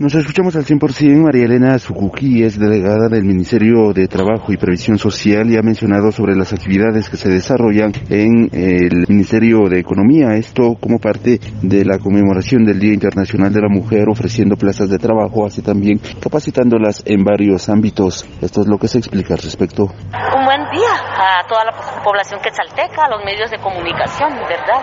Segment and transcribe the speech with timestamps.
[0.00, 1.24] Nos escuchamos al 100%.
[1.24, 6.12] María Elena Sucuqui es delegada del Ministerio de Trabajo y Previsión Social y ha mencionado
[6.12, 10.36] sobre las actividades que se desarrollan en el Ministerio de Economía.
[10.36, 14.98] Esto como parte de la conmemoración del Día Internacional de la Mujer, ofreciendo plazas de
[14.98, 18.24] trabajo, así también capacitándolas en varios ámbitos.
[18.40, 19.82] Esto es lo que se explica al respecto.
[19.82, 21.72] Un buen día a toda la
[22.04, 24.78] población quetzalteca, a los medios de comunicación, ¿verdad?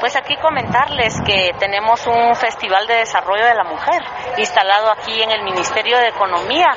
[0.00, 4.02] Pues aquí comentarles que tenemos un Festival de Desarrollo de la Mujer
[4.36, 6.68] instalado aquí en el Ministerio de Economía.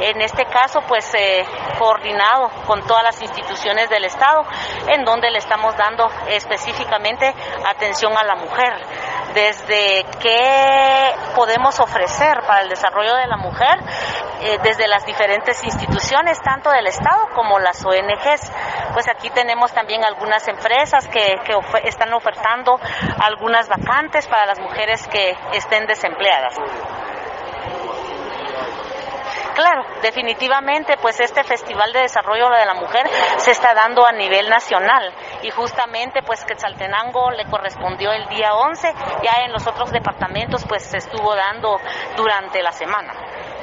[0.00, 1.44] En este caso, pues eh,
[1.78, 4.44] coordinado con todas las instituciones del Estado,
[4.88, 7.34] en donde le estamos dando específicamente
[7.66, 8.72] atención a la mujer
[9.34, 13.80] desde qué podemos ofrecer para el desarrollo de la mujer
[14.40, 18.52] eh, desde las diferentes instituciones, tanto del Estado como las ONGs.
[18.92, 21.38] Pues aquí tenemos también algunas empresas que,
[21.84, 22.78] están ofertando
[23.22, 26.54] algunas vacantes para las mujeres que estén desempleadas.
[29.54, 34.48] Claro, definitivamente, pues este Festival de Desarrollo de la Mujer se está dando a nivel
[34.48, 40.64] nacional y justamente pues Quetzaltenango le correspondió el día 11, ya en los otros departamentos
[40.68, 41.78] pues se estuvo dando
[42.16, 43.12] durante la semana.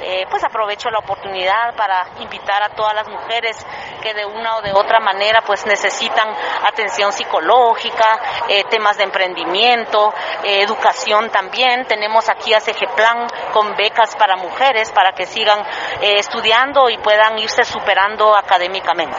[0.04, 3.64] Eh, pues aprovecho la oportunidad para invitar a todas las mujeres
[4.02, 6.28] que de una o de otra manera pues necesitan
[6.66, 10.12] atención psicológica, eh, temas de emprendimiento,
[10.44, 11.86] eh, educación también.
[11.86, 12.60] Tenemos aquí a
[12.96, 15.64] Plan con becas para mujeres para que sigan
[16.00, 19.16] estudiando y puedan irse superando académicamente.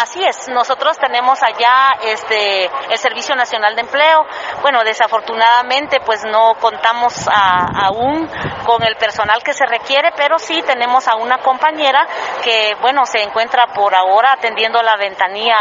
[0.00, 4.26] Así es, nosotros tenemos allá este el Servicio Nacional de Empleo.
[4.62, 8.30] Bueno, desafortunadamente pues no contamos aún
[8.64, 12.06] con el personal que se requiere, pero sí tenemos a una compañera
[12.44, 15.58] que bueno, se encuentra por ahora atendiendo la ventanilla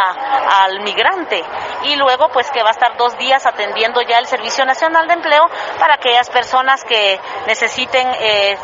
[0.62, 1.44] al migrante
[1.86, 5.16] y luego pues que va a estar dos días atendiendo ya el Servicio Nacional de
[5.16, 5.48] Empleo
[5.80, 8.56] para aquellas personas que necesiten eh,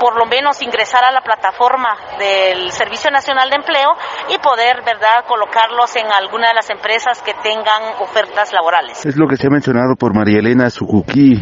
[0.00, 3.90] por lo menos ingresar a la plataforma del Servicio Nacional de Empleo
[4.28, 9.04] y poder, ¿verdad?, colocarlos en alguna de las empresas que tengan ofertas laborales.
[9.04, 11.40] Es lo que se ha mencionado por María Elena Sucuquí,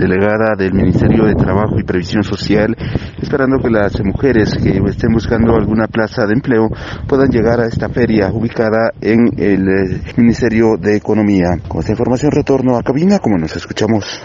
[0.00, 2.74] delegada del Ministerio de Trabajo y Previsión Social,
[3.20, 6.68] esperando que las mujeres que estén buscando alguna plaza de empleo
[7.06, 11.58] puedan llegar a esta feria ubicada en el eh, Ministerio de Economía.
[11.68, 14.18] Con esta información retorno a cabina, como nos escuchamos.